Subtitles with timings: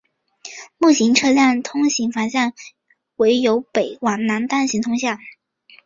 [0.79, 2.53] 目前车辆通行方向
[3.17, 5.15] 为由北往南单向通行。